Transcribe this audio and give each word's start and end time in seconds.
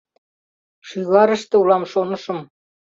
Шӱгарыште 0.87 1.55
улам, 1.61 1.83
шонышым. 1.91 2.39